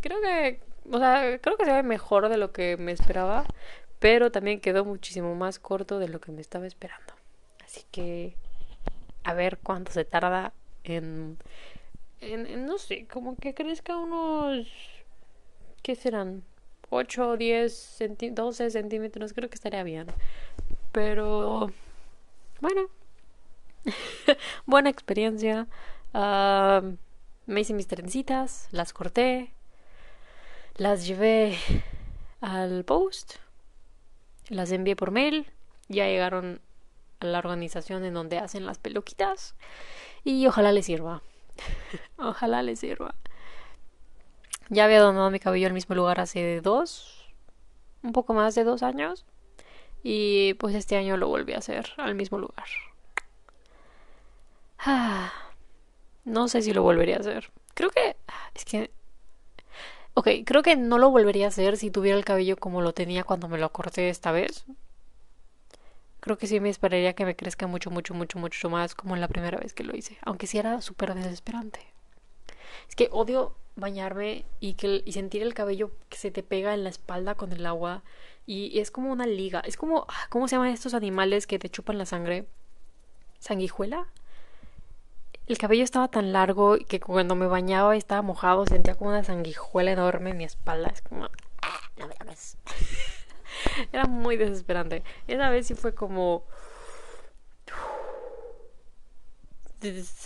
[0.00, 0.60] creo que,
[0.90, 3.44] o sea, creo que se ve mejor de lo que me esperaba,
[3.98, 7.14] pero también quedó muchísimo más corto de lo que me estaba esperando.
[7.64, 8.34] Así que
[9.24, 10.52] a ver cuánto se tarda
[10.84, 11.38] en,
[12.20, 14.66] en, no sé, como que crezca unos,
[15.82, 16.42] ¿qué serán?
[16.88, 17.98] 8, 10,
[18.32, 20.06] 12 centímetros, creo que estaría bien.
[20.92, 21.70] Pero,
[22.60, 22.82] bueno,
[24.66, 25.66] buena experiencia.
[26.12, 26.82] Ah,
[27.46, 29.52] me hice mis trencitas, las corté,
[30.76, 31.58] las llevé
[32.40, 33.36] al post,
[34.48, 35.46] las envié por mail,
[35.88, 36.60] ya llegaron
[37.20, 39.54] a la organización en donde hacen las peluquitas
[40.24, 41.22] y ojalá les sirva.
[42.18, 43.14] ojalá les sirva.
[44.68, 47.28] Ya había donado mi cabello al mismo lugar hace dos,
[48.02, 49.26] un poco más de dos años.
[50.02, 52.66] Y pues este año lo volví a hacer al mismo lugar.
[54.78, 55.32] Ah.
[56.24, 57.50] No sé si lo volvería a hacer.
[57.74, 58.16] Creo que...
[58.54, 58.90] Es que...
[60.14, 63.24] Ok, creo que no lo volvería a hacer si tuviera el cabello como lo tenía
[63.24, 64.64] cuando me lo corté esta vez.
[66.20, 69.28] Creo que sí me esperaría que me crezca mucho, mucho, mucho, mucho más como la
[69.28, 70.18] primera vez que lo hice.
[70.22, 71.80] Aunque sí era súper desesperante.
[72.88, 76.84] Es que odio bañarme y, que, y sentir el cabello que se te pega en
[76.84, 78.02] la espalda con el agua.
[78.46, 79.60] Y, es como una liga.
[79.60, 80.06] Es como...
[80.08, 82.46] Ah, ¿Cómo se llaman estos animales que te chupan la sangre?
[83.38, 84.08] ¿Sanguijuela?
[85.46, 89.24] El cabello estaba tan largo que cuando me bañaba y estaba mojado sentía como una
[89.24, 90.88] sanguijuela enorme en mi espalda.
[90.88, 91.28] Es como...
[91.96, 92.14] No me
[93.92, 95.02] Era muy desesperante.
[95.26, 96.44] Esa vez sí fue como...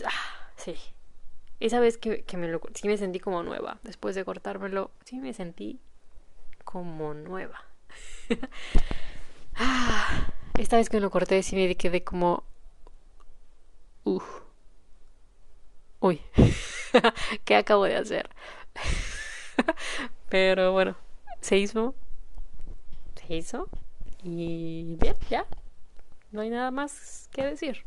[0.05, 0.11] Ah,
[0.57, 0.77] sí.
[1.61, 2.61] Esa vez que, que me lo...
[2.75, 3.79] Sí me sentí como nueva.
[3.83, 5.81] Después de cortármelo, sí me sentí
[6.65, 7.65] como nueva.
[9.57, 12.43] Ah, esta vez que lo corté sí me quedé como...
[14.03, 14.25] Uf
[16.05, 16.21] Uy,
[17.47, 18.29] ¿qué acabo de hacer?
[20.29, 20.97] Pero bueno,
[21.41, 21.95] se hizo.
[23.15, 23.69] Se hizo.
[24.23, 25.47] Y bien, ya.
[26.31, 27.87] No hay nada más que decir.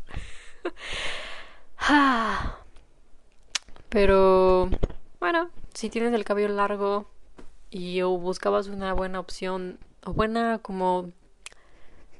[3.89, 4.71] Pero
[5.19, 7.05] bueno, si tienes el cabello largo
[7.69, 9.77] y o buscabas una buena opción
[10.13, 11.11] buena como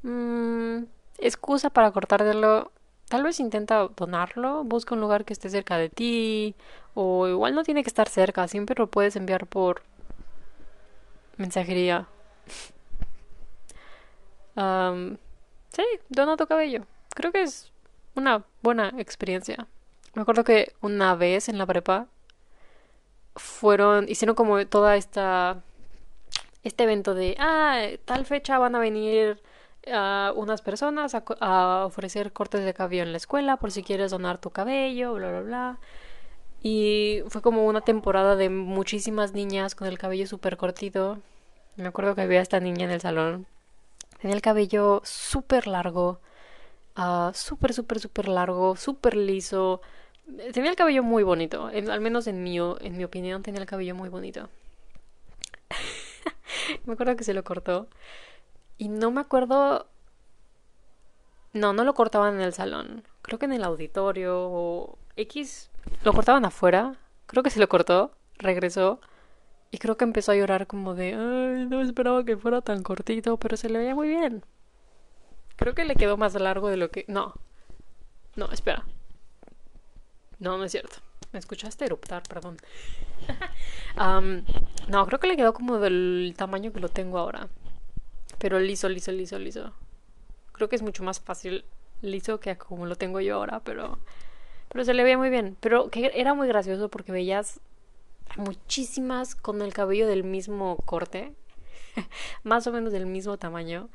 [0.03, 0.83] mmm,
[1.19, 2.71] excusa para cortártelo
[3.09, 6.55] Tal vez intenta donarlo, busca un lugar que esté cerca de ti,
[6.93, 9.81] o igual no tiene que estar cerca, siempre lo puedes enviar por
[11.37, 12.07] mensajería.
[15.69, 16.85] sí, dona tu cabello.
[17.15, 17.71] Creo que es
[18.15, 19.67] una buena experiencia.
[20.13, 22.07] Me acuerdo que una vez en la prepa
[23.37, 25.63] fueron, hicieron como toda esta,
[26.67, 29.41] este evento de, ah, tal fecha van a venir
[29.91, 34.37] a unas personas a, ofrecer cortes de cabello en la escuela por si quieres donar
[34.39, 35.79] tu cabello, bla, bla, bla.
[36.61, 41.19] Y fue como una temporada de muchísimas niñas con el cabello súper cortito.
[41.75, 43.47] Me acuerdo que había esta niña en el salón.
[44.21, 46.19] Tenía el cabello súper largo,
[46.97, 49.81] uh, súper, súper, súper largo, súper liso.
[50.53, 53.95] Tenía el cabello muy bonito, al menos en mi, en mi opinión tenía el cabello
[53.95, 54.49] muy bonito.
[56.85, 57.87] me acuerdo que se lo cortó
[58.77, 59.87] y no me acuerdo.
[61.53, 63.03] No, no lo cortaban en el salón.
[63.21, 65.71] Creo que en el auditorio o X.
[66.03, 66.95] Lo cortaban afuera.
[67.25, 68.11] Creo que se lo cortó.
[68.37, 68.99] Regresó.
[69.71, 71.15] Y creo que empezó a llorar como de.
[71.15, 73.37] Ay, no esperaba que fuera tan cortito.
[73.37, 74.45] Pero se le veía muy bien.
[75.55, 77.05] Creo que le quedó más largo de lo que.
[77.07, 77.33] No.
[78.35, 78.85] No, espera.
[80.39, 80.97] No, no es cierto.
[81.31, 82.23] ¿Me escuchaste eruptar?
[82.27, 82.57] Perdón.
[84.87, 87.47] no, creo que le quedó como del tamaño que lo tengo ahora.
[88.39, 89.73] Pero liso, liso, liso, liso.
[90.51, 91.65] Creo que es mucho más fácil
[92.01, 93.97] liso que como lo tengo yo ahora, pero
[94.69, 97.59] pero se le veía muy bien, pero que era muy gracioso porque veías
[98.35, 101.33] muchísimas con el cabello del mismo corte,
[102.43, 103.89] más o menos del mismo tamaño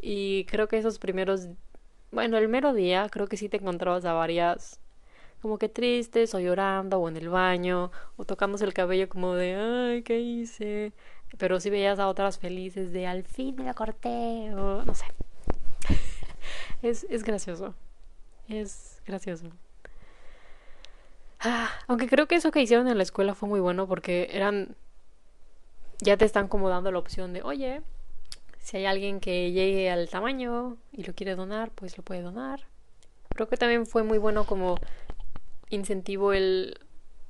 [0.00, 1.48] y creo que esos primeros
[2.12, 4.80] bueno, el mero día creo que sí te encontrabas a varias
[5.42, 9.56] como que tristes o llorando o en el baño o tocándose el cabello como de
[9.56, 10.92] ay qué hice
[11.38, 15.06] pero si veías a otras felices de al fin me la corté o no sé.
[16.82, 17.74] Es, es gracioso.
[18.48, 19.46] Es gracioso.
[21.38, 24.74] Ah, aunque creo que eso que hicieron en la escuela fue muy bueno porque eran
[26.00, 27.82] ya te están como dando la opción de oye
[28.58, 32.60] si hay alguien que llegue al tamaño y lo quiere donar pues lo puede donar
[33.28, 34.78] creo que también fue muy bueno como
[35.74, 36.78] incentivo el,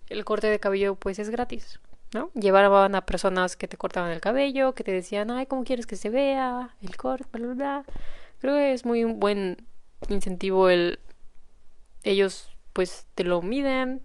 [0.09, 1.81] el corte de cabello pues es gratis,
[2.13, 2.31] ¿no?
[2.35, 5.97] Llevaban a personas que te cortaban el cabello, que te decían, ay, ¿cómo quieres que
[5.97, 6.75] se vea?
[6.83, 7.85] El corte, bla, bla, bla.
[8.41, 9.67] Creo que es muy un buen
[10.09, 10.99] incentivo el...
[12.03, 14.03] Ellos pues te lo miden,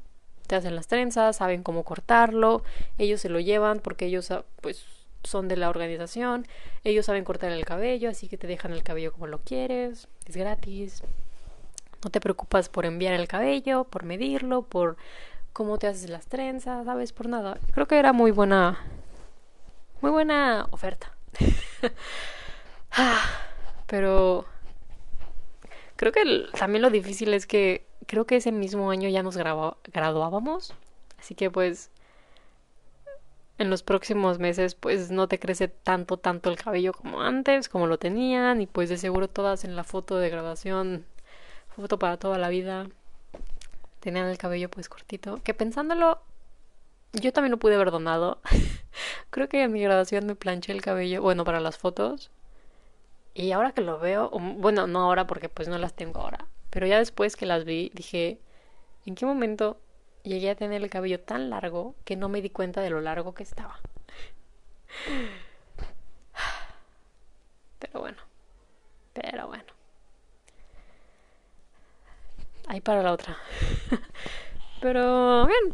[0.48, 2.64] te hacen las trenzas, saben cómo cortarlo,
[2.98, 4.32] ellos se lo llevan porque ellos
[4.62, 4.86] pues
[5.24, 6.48] son de la organización,
[6.84, 10.38] ellos saben cortar el cabello, así que te dejan el cabello como lo quieres, es
[10.38, 11.04] gratis.
[12.04, 14.98] No te preocupas por enviar el cabello, por medirlo, por
[15.54, 17.14] cómo te haces las trenzas, ¿sabes?
[17.14, 17.58] Por nada.
[17.74, 18.80] Creo que era muy buena.
[20.02, 21.12] Muy buena oferta.
[23.00, 23.22] Ah,
[23.86, 24.46] pero.
[25.98, 27.86] Creo que también lo difícil es que.
[28.08, 30.74] Creo que ese mismo año ya nos graduábamos.
[31.20, 31.92] Así que pues.
[33.60, 37.86] En los próximos meses, pues no te crece tanto, tanto el cabello como antes, como
[37.86, 38.62] lo tenían.
[38.62, 41.06] Y pues de seguro todas en la foto de graduación
[41.82, 42.88] foto para toda la vida.
[44.00, 45.42] Tenían el cabello pues cortito.
[45.44, 46.22] Que pensándolo,
[47.14, 48.40] yo también lo pude haber donado.
[49.30, 52.32] Creo que en mi graduación me planché el cabello, bueno, para las fotos.
[53.34, 56.46] Y ahora que lo veo, bueno, no ahora porque pues no las tengo ahora.
[56.70, 58.40] Pero ya después que las vi, dije,
[59.06, 59.80] ¿en qué momento
[60.24, 63.34] llegué a tener el cabello tan largo que no me di cuenta de lo largo
[63.34, 63.80] que estaba?
[67.80, 68.18] Pero bueno,
[69.14, 69.77] pero bueno.
[72.68, 73.38] Ahí para la otra.
[74.82, 75.74] Pero bien,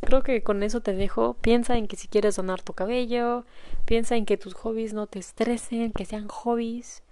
[0.00, 1.34] creo que con eso te dejo.
[1.34, 3.44] Piensa en que si quieres donar tu cabello,
[3.84, 7.02] piensa en que tus hobbies no te estresen, que sean hobbies.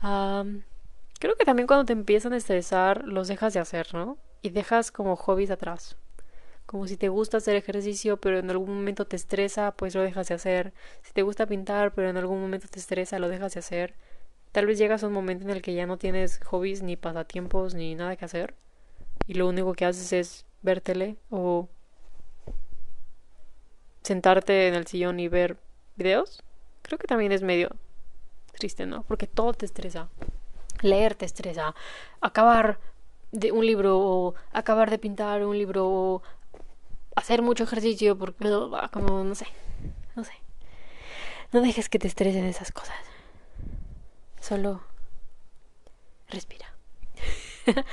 [0.00, 4.16] creo que también cuando te empiezan a estresar, los dejas de hacer, ¿no?
[4.42, 5.96] Y dejas como hobbies atrás.
[6.66, 10.28] Como si te gusta hacer ejercicio, pero en algún momento te estresa, pues lo dejas
[10.28, 10.72] de hacer.
[11.02, 13.94] Si te gusta pintar, pero en algún momento te estresa, lo dejas de hacer.
[14.52, 17.74] Tal vez llegas a un momento en el que ya no tienes hobbies ni pasatiempos
[17.74, 18.54] ni nada que hacer
[19.26, 21.68] y lo único que haces es ver tele o
[24.02, 25.58] sentarte en el sillón y ver
[25.96, 26.42] videos.
[26.82, 27.68] Creo que también es medio
[28.52, 29.02] triste, ¿no?
[29.02, 30.08] Porque todo te estresa.
[30.80, 31.74] Leer te estresa.
[32.22, 32.80] Acabar
[33.32, 36.22] de un libro o acabar de pintar un libro o
[37.14, 38.48] hacer mucho ejercicio porque
[38.90, 39.46] como no sé,
[40.16, 40.32] no sé.
[41.52, 42.96] No dejes que te estresen esas cosas.
[44.40, 44.82] Solo
[46.28, 46.66] respira.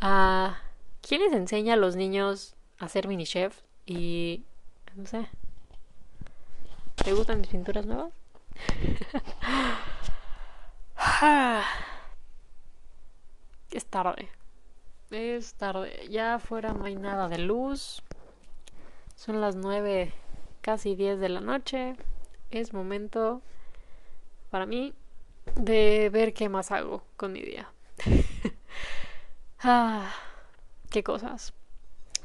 [0.00, 0.62] Ah,
[1.02, 3.60] ¿Quién les enseña a los niños a ser mini chef?
[3.84, 4.44] Y
[4.94, 5.26] no sé.
[7.04, 8.14] ¿Te gustan mis pinturas nuevas?
[13.72, 14.28] es tarde.
[15.10, 16.06] Es tarde.
[16.08, 18.02] Ya afuera no hay nada de luz.
[19.16, 20.12] Son las nueve,
[20.60, 21.96] casi diez de la noche.
[22.50, 23.42] Es momento
[24.50, 24.94] para mí
[25.56, 27.72] de ver qué más hago con mi día.
[29.60, 30.12] ah,
[30.90, 31.52] qué cosas.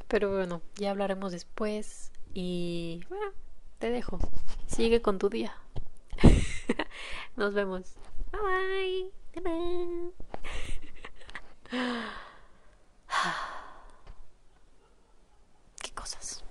[0.07, 3.03] Pero bueno, ya hablaremos después y
[3.80, 4.19] te dejo.
[4.67, 5.55] Sigue con tu día.
[7.36, 7.95] Nos vemos.
[8.32, 9.41] Bye bye.
[9.41, 10.13] bye, bye.
[15.82, 16.45] qué cosas.